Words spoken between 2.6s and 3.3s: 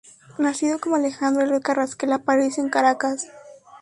en Caracas.